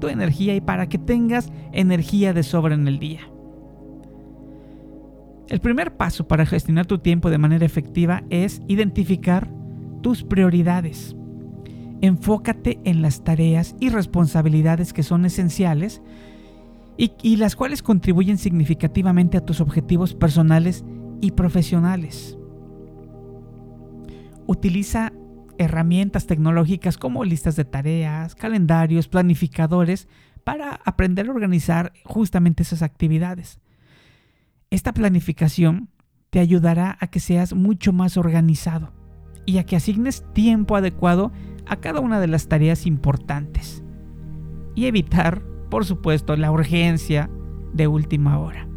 tu 0.00 0.08
energía 0.08 0.54
y 0.54 0.62
para 0.62 0.88
que 0.88 0.96
tengas 0.96 1.52
energía 1.72 2.32
de 2.32 2.42
sobra 2.42 2.74
en 2.74 2.88
el 2.88 2.98
día. 2.98 3.20
El 5.48 5.60
primer 5.60 5.98
paso 5.98 6.26
para 6.26 6.46
gestionar 6.46 6.86
tu 6.86 6.96
tiempo 6.96 7.28
de 7.28 7.36
manera 7.36 7.66
efectiva 7.66 8.22
es 8.30 8.62
identificar 8.68 9.50
tus 10.00 10.24
prioridades. 10.24 11.14
Enfócate 12.00 12.80
en 12.84 13.02
las 13.02 13.22
tareas 13.22 13.76
y 13.80 13.90
responsabilidades 13.90 14.94
que 14.94 15.02
son 15.02 15.26
esenciales 15.26 16.00
y, 16.98 17.36
las 17.36 17.56
cuales 17.56 17.82
contribuyen 17.82 18.38
significativamente 18.38 19.36
a 19.36 19.44
tus 19.44 19.60
objetivos 19.60 20.14
personales 20.14 20.84
y 21.20 21.32
profesionales. 21.32 22.38
Utiliza 24.46 25.12
herramientas 25.58 26.26
tecnológicas 26.26 26.96
como 26.98 27.24
listas 27.24 27.56
de 27.56 27.64
tareas, 27.64 28.34
calendarios, 28.34 29.08
planificadores, 29.08 30.08
para 30.44 30.80
aprender 30.84 31.28
a 31.28 31.32
organizar 31.32 31.92
justamente 32.04 32.62
esas 32.62 32.82
actividades. 32.82 33.60
Esta 34.70 34.92
planificación 34.92 35.90
te 36.30 36.38
ayudará 36.38 36.96
a 37.00 37.08
que 37.08 37.20
seas 37.20 37.54
mucho 37.54 37.92
más 37.92 38.16
organizado 38.16 38.92
y 39.44 39.58
a 39.58 39.64
que 39.64 39.76
asignes 39.76 40.24
tiempo 40.32 40.76
adecuado 40.76 41.32
a 41.66 41.76
cada 41.76 42.00
una 42.00 42.20
de 42.20 42.28
las 42.28 42.48
tareas 42.48 42.86
importantes. 42.86 43.82
Y 44.74 44.86
evitar, 44.86 45.42
por 45.68 45.84
supuesto, 45.84 46.36
la 46.36 46.50
urgencia 46.50 47.30
de 47.72 47.86
última 47.86 48.38
hora. 48.38 48.68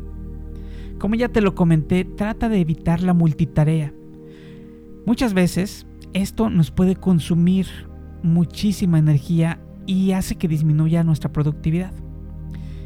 Como 0.99 1.15
ya 1.15 1.29
te 1.29 1.41
lo 1.41 1.55
comenté, 1.55 2.03
trata 2.03 2.49
de 2.49 2.59
evitar 2.59 3.01
la 3.01 3.13
multitarea. 3.13 3.93
Muchas 5.05 5.33
veces 5.33 5.87
esto 6.13 6.49
nos 6.49 6.71
puede 6.71 6.95
consumir 6.95 7.67
muchísima 8.21 8.99
energía 8.99 9.61
y 9.85 10.11
hace 10.11 10.35
que 10.35 10.47
disminuya 10.47 11.03
nuestra 11.03 11.31
productividad. 11.31 11.93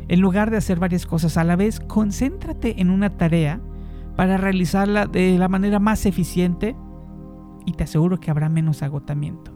En 0.08 0.20
lugar 0.20 0.52
de 0.52 0.58
hacer 0.58 0.80
varias 0.80 1.06
cosas 1.06 1.38
a 1.38 1.44
la 1.44 1.56
vez, 1.56 1.80
concéntrate 1.80 2.82
en 2.82 2.90
una 2.90 3.18
tarea 3.18 3.62
para 4.16 4.38
realizarla 4.38 5.08
de 5.08 5.38
la 5.38 5.48
manera 5.48 5.80
más 5.80 6.06
eficiente 6.06 6.76
y 7.66 7.74
te 7.74 7.86
aseguro 7.86 8.20
que 8.20 8.30
habrá 8.30 8.50
menos 8.50 8.84
agotamiento. 8.84 9.52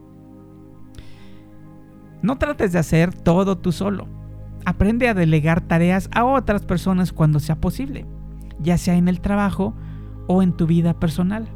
No 2.21 2.37
trates 2.37 2.71
de 2.73 2.79
hacer 2.79 3.13
todo 3.13 3.57
tú 3.57 3.71
solo. 3.71 4.07
Aprende 4.67 5.07
a 5.07 5.13
delegar 5.13 5.61
tareas 5.61 6.09
a 6.13 6.25
otras 6.25 6.65
personas 6.65 7.13
cuando 7.13 7.39
sea 7.39 7.55
posible, 7.55 8.05
ya 8.59 8.77
sea 8.77 8.95
en 8.95 9.07
el 9.07 9.21
trabajo 9.21 9.73
o 10.27 10.43
en 10.43 10.51
tu 10.51 10.67
vida 10.67 10.99
personal. 10.99 11.47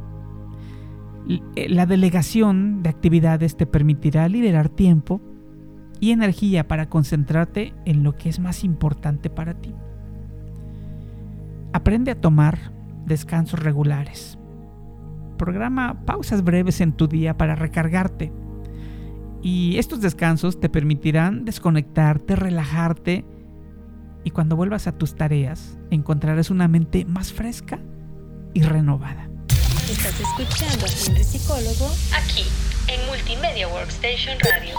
Eh, 1.28 1.68
la 1.68 1.84
delegación 1.84 2.82
de 2.82 2.88
actividades 2.88 3.58
te 3.58 3.66
permitirá 3.66 4.26
liberar 4.30 4.70
tiempo 4.70 5.20
y 6.00 6.12
energía 6.12 6.66
para 6.66 6.88
concentrarte 6.88 7.74
en 7.84 8.02
lo 8.02 8.16
que 8.16 8.30
es 8.30 8.40
más 8.40 8.64
importante 8.64 9.28
para 9.28 9.60
ti. 9.60 9.74
Aprende 11.74 12.12
a 12.12 12.18
tomar 12.18 12.72
descansos 13.04 13.60
regulares. 13.60 14.38
Programa 15.36 16.06
pausas 16.06 16.42
breves 16.42 16.80
en 16.80 16.94
tu 16.94 17.08
día 17.08 17.36
para 17.36 17.56
recargarte. 17.56 18.32
Y 19.42 19.76
estos 19.78 20.00
descansos 20.00 20.60
te 20.60 20.68
permitirán 20.68 21.44
desconectarte, 21.44 22.36
relajarte 22.36 23.24
y 24.22 24.30
cuando 24.30 24.54
vuelvas 24.54 24.86
a 24.86 24.92
tus 24.92 25.16
tareas 25.16 25.78
encontrarás 25.90 26.50
una 26.50 26.68
mente 26.68 27.04
más 27.04 27.32
fresca 27.32 27.80
y 28.54 28.62
renovada. 28.62 29.28
Estás 29.90 30.14
escuchando 30.20 30.86
a 30.86 30.88
Henry 30.88 31.24
Psicólogo 31.24 31.90
aquí 32.14 32.44
en 32.86 33.04
Multimedia 33.08 33.66
Workstation 33.66 34.38
Radio. 34.38 34.76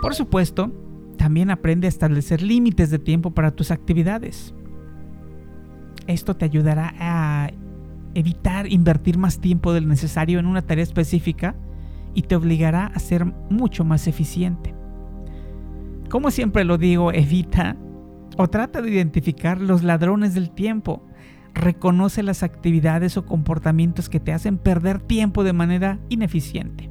Por 0.00 0.14
supuesto, 0.14 0.72
también 1.16 1.50
aprende 1.50 1.88
a 1.88 1.88
establecer 1.88 2.42
límites 2.42 2.90
de 2.90 3.00
tiempo 3.00 3.32
para 3.32 3.50
tus 3.50 3.72
actividades. 3.72 4.54
Esto 6.06 6.36
te 6.36 6.44
ayudará 6.44 6.94
a 6.98 7.50
evitar 8.14 8.70
invertir 8.70 9.18
más 9.18 9.40
tiempo 9.40 9.72
del 9.72 9.88
necesario 9.88 10.38
en 10.38 10.46
una 10.46 10.62
tarea 10.62 10.84
específica 10.84 11.56
y 12.14 12.22
te 12.22 12.36
obligará 12.36 12.86
a 12.86 12.98
ser 12.98 13.24
mucho 13.24 13.84
más 13.84 14.06
eficiente. 14.06 14.74
Como 16.08 16.30
siempre 16.30 16.64
lo 16.64 16.78
digo, 16.78 17.12
evita 17.12 17.76
o 18.36 18.48
trata 18.48 18.82
de 18.82 18.90
identificar 18.90 19.60
los 19.60 19.82
ladrones 19.82 20.34
del 20.34 20.50
tiempo. 20.50 21.06
Reconoce 21.54 22.22
las 22.22 22.42
actividades 22.42 23.16
o 23.16 23.26
comportamientos 23.26 24.08
que 24.08 24.20
te 24.20 24.32
hacen 24.32 24.58
perder 24.58 25.00
tiempo 25.00 25.44
de 25.44 25.52
manera 25.52 25.98
ineficiente. 26.08 26.90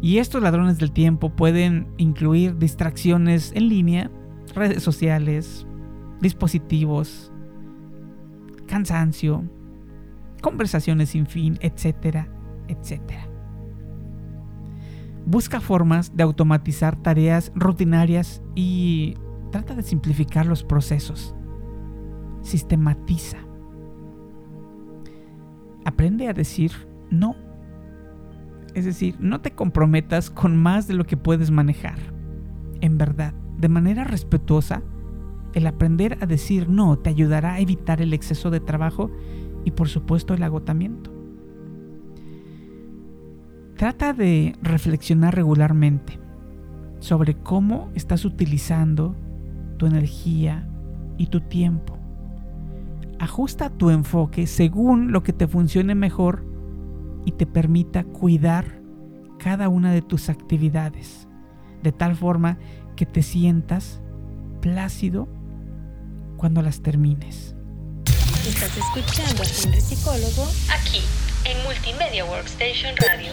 Y 0.00 0.18
estos 0.18 0.42
ladrones 0.42 0.78
del 0.78 0.92
tiempo 0.92 1.30
pueden 1.30 1.88
incluir 1.96 2.56
distracciones 2.58 3.52
en 3.54 3.68
línea, 3.68 4.10
redes 4.54 4.82
sociales, 4.82 5.66
dispositivos, 6.20 7.32
cansancio, 8.66 9.44
conversaciones 10.40 11.10
sin 11.10 11.26
fin, 11.26 11.58
etcétera, 11.60 12.28
etcétera. 12.68 13.27
Busca 15.28 15.60
formas 15.60 16.16
de 16.16 16.22
automatizar 16.22 16.96
tareas 16.96 17.52
rutinarias 17.54 18.40
y 18.54 19.14
trata 19.52 19.74
de 19.74 19.82
simplificar 19.82 20.46
los 20.46 20.64
procesos. 20.64 21.34
Sistematiza. 22.40 23.36
Aprende 25.84 26.28
a 26.28 26.32
decir 26.32 26.72
no 27.10 27.36
es 28.74 28.86
decir, 28.86 29.16
no 29.18 29.42
te 29.42 29.50
comprometas 29.50 30.30
con 30.30 30.56
más 30.56 30.88
de 30.88 30.94
lo 30.94 31.04
que 31.04 31.18
puedes 31.18 31.50
manejar. 31.50 31.98
En 32.80 32.96
verdad, 32.96 33.34
de 33.58 33.68
manera 33.68 34.04
respetuosa, 34.04 34.82
el 35.52 35.66
aprender 35.66 36.16
a 36.22 36.26
decir 36.26 36.70
no 36.70 36.98
te 36.98 37.10
ayudará 37.10 37.54
a 37.54 37.60
evitar 37.60 38.00
el 38.00 38.14
exceso 38.14 38.48
de 38.48 38.60
trabajo 38.60 39.10
y 39.66 39.72
por 39.72 39.88
supuesto 39.88 40.32
el 40.32 40.42
agotamiento. 40.42 41.17
Trata 43.78 44.12
de 44.12 44.56
reflexionar 44.60 45.36
regularmente 45.36 46.18
sobre 46.98 47.34
cómo 47.34 47.92
estás 47.94 48.24
utilizando 48.24 49.14
tu 49.76 49.86
energía 49.86 50.68
y 51.16 51.28
tu 51.28 51.42
tiempo. 51.42 51.96
Ajusta 53.20 53.70
tu 53.70 53.90
enfoque 53.90 54.48
según 54.48 55.12
lo 55.12 55.22
que 55.22 55.32
te 55.32 55.46
funcione 55.46 55.94
mejor 55.94 56.44
y 57.24 57.30
te 57.30 57.46
permita 57.46 58.02
cuidar 58.02 58.82
cada 59.38 59.68
una 59.68 59.92
de 59.92 60.02
tus 60.02 60.28
actividades, 60.28 61.28
de 61.84 61.92
tal 61.92 62.16
forma 62.16 62.58
que 62.96 63.06
te 63.06 63.22
sientas 63.22 64.00
plácido 64.60 65.28
cuando 66.36 66.62
las 66.62 66.80
termines. 66.82 67.54
Estás 68.44 68.76
escuchando 68.76 69.42
a 69.42 69.46
Psicólogo 69.46 70.48
aquí 70.68 70.98
en 71.48 71.64
Multimedia 71.64 72.24
Workstation 72.26 72.94
Radio. 72.96 73.32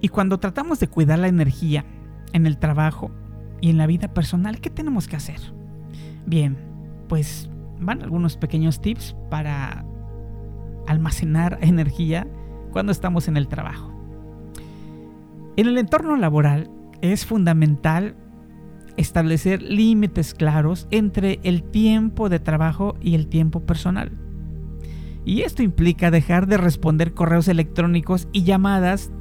Y 0.00 0.08
cuando 0.08 0.38
tratamos 0.38 0.80
de 0.80 0.88
cuidar 0.88 1.20
la 1.20 1.28
energía 1.28 1.84
en 2.32 2.46
el 2.46 2.58
trabajo 2.58 3.10
y 3.60 3.70
en 3.70 3.78
la 3.78 3.86
vida 3.86 4.12
personal, 4.12 4.60
¿qué 4.60 4.70
tenemos 4.70 5.06
que 5.06 5.16
hacer? 5.16 5.40
Bien, 6.26 6.56
pues 7.08 7.48
van 7.78 8.02
algunos 8.02 8.36
pequeños 8.36 8.80
tips 8.80 9.14
para 9.30 9.84
almacenar 10.88 11.58
energía 11.62 12.26
cuando 12.72 12.90
estamos 12.90 13.28
en 13.28 13.36
el 13.36 13.46
trabajo. 13.46 13.92
En 15.56 15.66
el 15.68 15.78
entorno 15.78 16.16
laboral 16.16 16.70
es 17.00 17.26
fundamental 17.26 18.16
establecer 18.98 19.62
límites 19.62 20.34
claros 20.34 20.88
entre 20.90 21.38
el 21.44 21.62
tiempo 21.62 22.28
de 22.28 22.40
trabajo 22.40 22.96
y 23.00 23.14
el 23.14 23.28
tiempo 23.28 23.60
personal. 23.60 24.10
Y 25.24 25.42
esto 25.42 25.62
implica 25.62 26.10
dejar 26.10 26.48
de 26.48 26.56
responder 26.56 27.14
correos 27.14 27.48
electrónicos 27.48 28.28
y 28.32 28.42
llamadas 28.42 29.12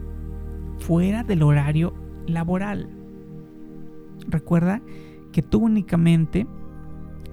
fuera 0.79 1.23
del 1.23 1.43
horario 1.43 1.93
laboral. 2.25 2.89
Recuerda 4.27 4.81
que 5.31 5.43
tú 5.43 5.59
únicamente 5.59 6.47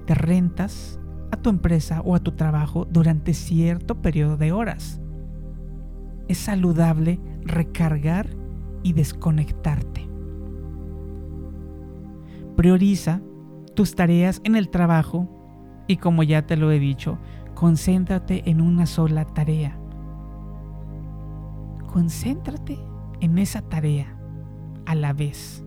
te 0.05 0.13
rentas 0.13 0.99
a 1.31 1.37
tu 1.37 1.49
empresa 1.49 2.01
o 2.01 2.15
a 2.15 2.19
tu 2.19 2.33
trabajo 2.33 2.85
durante 2.85 3.33
cierto 3.33 4.01
periodo 4.01 4.37
de 4.37 4.51
horas. 4.51 5.01
Es 6.27 6.37
saludable 6.37 7.19
recargar 7.43 8.27
y 8.83 8.93
desconectarte. 8.93 10.14
Prioriza 12.55 13.21
tus 13.75 13.95
tareas 13.95 14.41
en 14.43 14.55
el 14.55 14.69
trabajo 14.69 15.29
y 15.87 15.97
como 15.97 16.23
ya 16.23 16.45
te 16.45 16.57
lo 16.57 16.71
he 16.71 16.79
dicho, 16.79 17.17
concéntrate 17.53 18.49
en 18.49 18.61
una 18.61 18.85
sola 18.85 19.25
tarea. 19.25 19.77
Concéntrate 21.87 22.79
en 23.21 23.37
esa 23.37 23.61
tarea 23.61 24.17
a 24.85 24.95
la 24.95 25.13
vez 25.13 25.63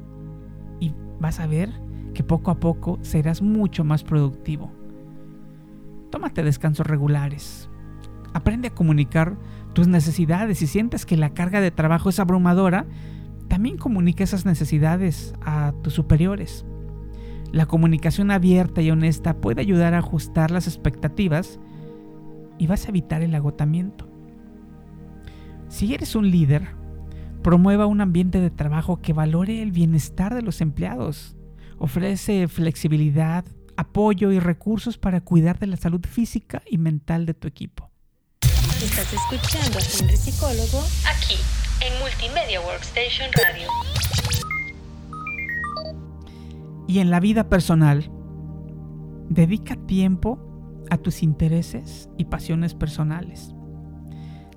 y 0.81 0.95
vas 1.21 1.41
a 1.41 1.47
ver 1.47 1.71
que 2.15 2.23
poco 2.25 2.51
a 2.51 2.59
poco 2.59 2.99
serás 3.03 3.43
mucho 3.43 3.85
más 3.85 4.03
productivo. 4.03 4.73
Tómate 6.11 6.43
descansos 6.43 6.87
regulares. 6.87 7.69
Aprende 8.35 8.69
a 8.69 8.75
comunicar 8.75 9.37
tus 9.73 9.89
necesidades. 9.89 10.59
Si 10.59 10.67
sientes 10.67 11.07
que 11.07 11.17
la 11.17 11.31
carga 11.31 11.61
de 11.61 11.71
trabajo 11.71 12.09
es 12.09 12.19
abrumadora, 12.19 12.87
también 13.49 13.79
comunica 13.79 14.25
esas 14.25 14.45
necesidades 14.45 15.35
a 15.43 15.73
tus 15.83 15.95
superiores. 15.95 16.67
La 17.53 17.67
comunicación 17.67 18.31
abierta 18.31 18.83
y 18.83 18.91
honesta 18.91 19.41
puede 19.41 19.61
ayudar 19.61 19.95
a 19.95 19.99
ajustar 19.99 20.51
las 20.51 20.67
expectativas 20.67 21.59
y 22.59 22.67
vas 22.67 22.87
a 22.87 22.89
evitar 22.91 23.23
el 23.23 23.35
agotamiento. 23.35 24.09
Si 25.69 25.95
eres 25.95 26.15
un 26.15 26.31
líder, 26.31 26.69
promueva 27.43 27.87
un 27.87 28.01
ambiente 28.01 28.41
de 28.41 28.51
trabajo 28.51 29.01
que 29.01 29.13
valore 29.13 29.63
el 29.63 29.73
bienestar 29.73 30.35
de 30.35 30.43
los 30.43 30.61
empleados. 30.61 31.37
Ofrece 31.79 32.49
flexibilidad, 32.49 33.45
apoyo 33.77 34.33
y 34.33 34.41
recursos 34.41 34.99
para 34.99 35.21
cuidar 35.21 35.59
de 35.59 35.69
la 35.69 35.77
salud 35.77 36.05
física 36.07 36.63
y 36.69 36.79
mental 36.79 37.27
de 37.27 37.35
tu 37.35 37.49
equipo. 37.49 37.91
Estás 38.83 39.13
escuchando 39.13 39.79
a 39.79 39.83
Henry 39.83 40.17
Psicólogo 40.17 40.85
aquí 41.07 41.37
en 41.81 41.99
Multimedia 42.01 42.61
Workstation 42.61 43.31
Radio. 43.33 43.69
Y 46.89 47.01
en 47.01 47.11
la 47.11 47.21
vida 47.21 47.51
personal, 47.51 48.11
dedica 49.29 49.77
tiempo 49.77 50.41
a 50.91 50.97
tus 50.97 51.23
intereses 51.23 52.09
y 52.17 52.25
pasiones 52.25 52.75
personales. 52.75 53.55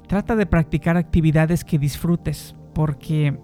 Trata 0.07 0.37
de 0.37 0.45
practicar 0.45 0.95
actividades 0.95 1.65
que 1.65 1.77
disfrutes 1.77 2.55
porque 2.73 3.37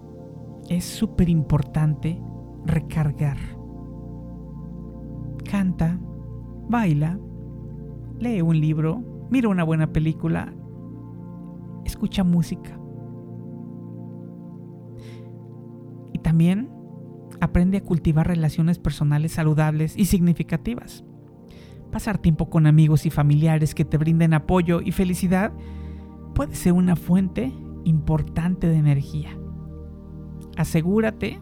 es 0.70 0.84
súper 0.86 1.28
importante 1.28 2.18
recargar. 2.64 3.36
Canta, 5.44 6.00
baila, 6.68 7.18
lee 8.18 8.40
un 8.40 8.58
libro, 8.58 9.28
mira 9.30 9.50
una 9.50 9.64
buena 9.64 9.92
película, 9.92 10.54
escucha 11.84 12.24
música. 12.24 12.80
Y 16.14 16.20
también 16.20 16.77
aprende 17.40 17.78
a 17.78 17.82
cultivar 17.82 18.26
relaciones 18.26 18.78
personales 18.78 19.32
saludables 19.32 19.96
y 19.96 20.06
significativas. 20.06 21.04
Pasar 21.90 22.18
tiempo 22.18 22.50
con 22.50 22.66
amigos 22.66 23.06
y 23.06 23.10
familiares 23.10 23.74
que 23.74 23.84
te 23.84 23.96
brinden 23.96 24.34
apoyo 24.34 24.80
y 24.80 24.92
felicidad 24.92 25.52
puede 26.34 26.54
ser 26.54 26.72
una 26.72 26.96
fuente 26.96 27.52
importante 27.84 28.68
de 28.68 28.76
energía. 28.76 29.38
Asegúrate 30.56 31.40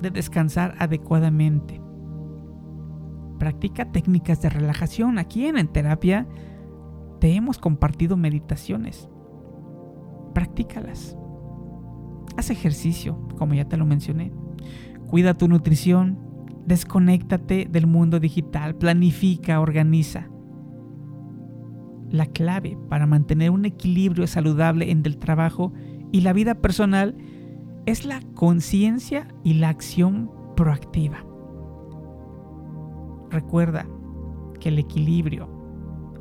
de 0.00 0.10
descansar 0.10 0.74
adecuadamente. 0.78 1.80
Practica 3.38 3.90
técnicas 3.90 4.40
de 4.42 4.50
relajación. 4.50 5.18
Aquí 5.18 5.46
en, 5.46 5.56
en 5.56 5.68
terapia 5.68 6.28
te 7.18 7.34
hemos 7.34 7.58
compartido 7.58 8.16
meditaciones. 8.16 9.08
Practícalas. 10.34 11.16
Haz 12.36 12.50
ejercicio, 12.50 13.28
como 13.36 13.54
ya 13.54 13.64
te 13.64 13.76
lo 13.76 13.84
mencioné. 13.84 14.32
Cuida 15.12 15.34
tu 15.34 15.46
nutrición. 15.46 16.18
Desconéctate 16.64 17.68
del 17.70 17.86
mundo 17.86 18.18
digital. 18.18 18.76
Planifica, 18.76 19.60
organiza. 19.60 20.30
La 22.08 22.24
clave 22.24 22.78
para 22.88 23.06
mantener 23.06 23.50
un 23.50 23.66
equilibrio 23.66 24.26
saludable 24.26 24.90
entre 24.90 25.12
el 25.12 25.18
trabajo 25.18 25.74
y 26.12 26.22
la 26.22 26.32
vida 26.32 26.54
personal 26.54 27.14
es 27.84 28.06
la 28.06 28.22
conciencia 28.34 29.28
y 29.44 29.52
la 29.52 29.68
acción 29.68 30.30
proactiva. 30.56 31.26
Recuerda 33.28 33.86
que 34.60 34.70
el 34.70 34.78
equilibrio 34.78 35.46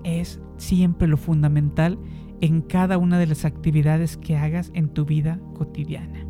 es 0.03 0.41
siempre 0.57 1.07
lo 1.07 1.15
fundamental 1.15 1.97
en 2.41 2.59
cada 2.59 2.97
una 2.97 3.19
de 3.19 3.27
las 3.27 3.45
actividades 3.45 4.17
que 4.17 4.35
hagas 4.35 4.69
en 4.73 4.89
tu 4.89 5.05
vida 5.05 5.39
cotidiana. 5.53 6.27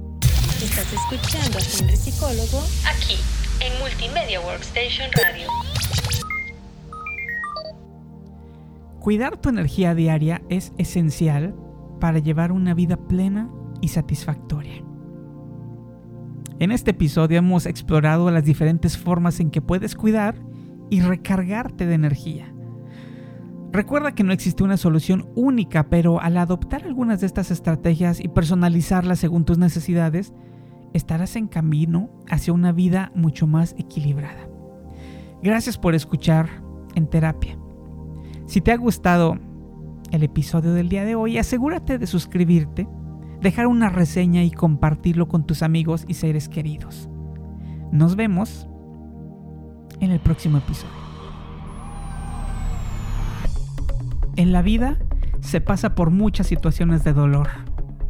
Estás 0.61 0.93
escuchando 0.93 1.57
a 1.57 1.61
Henry 1.61 1.97
Psicólogo 1.97 2.59
aquí 2.87 3.15
en 3.65 3.79
Multimedia 3.79 4.39
Workstation 4.41 5.09
Radio. 5.11 5.47
Cuidar 8.99 9.37
tu 9.37 9.49
energía 9.49 9.95
diaria 9.95 10.43
es 10.49 10.71
esencial 10.77 11.55
para 11.99 12.19
llevar 12.19 12.51
una 12.51 12.75
vida 12.75 12.95
plena 12.95 13.49
y 13.81 13.87
satisfactoria. 13.87 14.83
En 16.59 16.71
este 16.71 16.91
episodio 16.91 17.39
hemos 17.39 17.65
explorado 17.65 18.29
las 18.29 18.45
diferentes 18.45 18.99
formas 18.99 19.39
en 19.39 19.49
que 19.49 19.63
puedes 19.63 19.95
cuidar 19.95 20.35
y 20.91 21.01
recargarte 21.01 21.87
de 21.87 21.95
energía. 21.95 22.53
Recuerda 23.71 24.13
que 24.13 24.23
no 24.23 24.31
existe 24.31 24.63
una 24.63 24.77
solución 24.77 25.27
única, 25.33 25.89
pero 25.89 26.21
al 26.21 26.37
adoptar 26.37 26.83
algunas 26.83 27.21
de 27.21 27.25
estas 27.25 27.49
estrategias 27.49 28.19
y 28.19 28.27
personalizarlas 28.27 29.17
según 29.17 29.43
tus 29.43 29.57
necesidades, 29.57 30.33
estarás 30.93 31.35
en 31.35 31.47
camino 31.47 32.09
hacia 32.29 32.53
una 32.53 32.71
vida 32.71 33.11
mucho 33.15 33.47
más 33.47 33.75
equilibrada. 33.77 34.47
Gracias 35.41 35.77
por 35.77 35.95
escuchar 35.95 36.49
en 36.95 37.07
terapia. 37.07 37.57
Si 38.45 38.61
te 38.61 38.71
ha 38.71 38.77
gustado 38.77 39.37
el 40.11 40.23
episodio 40.23 40.73
del 40.73 40.89
día 40.89 41.05
de 41.05 41.15
hoy, 41.15 41.37
asegúrate 41.37 41.97
de 41.97 42.07
suscribirte, 42.07 42.87
dejar 43.41 43.67
una 43.67 43.89
reseña 43.89 44.43
y 44.43 44.51
compartirlo 44.51 45.27
con 45.27 45.45
tus 45.45 45.63
amigos 45.63 46.05
y 46.07 46.15
seres 46.15 46.49
queridos. 46.49 47.09
Nos 47.91 48.15
vemos 48.15 48.67
en 49.99 50.11
el 50.11 50.19
próximo 50.19 50.57
episodio. 50.57 51.01
En 54.35 54.51
la 54.51 54.61
vida 54.61 54.97
se 55.41 55.61
pasa 55.61 55.95
por 55.95 56.09
muchas 56.09 56.47
situaciones 56.47 57.03
de 57.03 57.13
dolor, 57.13 57.49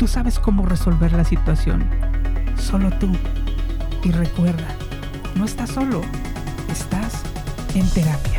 Tú 0.00 0.08
sabes 0.08 0.38
cómo 0.38 0.64
resolver 0.64 1.12
la 1.12 1.26
situación. 1.26 1.84
Solo 2.56 2.88
tú. 2.88 3.12
Y 4.02 4.10
recuerda, 4.12 4.66
no 5.34 5.44
estás 5.44 5.72
solo, 5.72 6.00
estás 6.70 7.22
en 7.74 7.86
terapia. 7.90 8.29